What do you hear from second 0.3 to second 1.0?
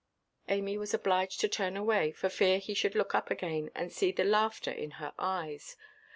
Amy was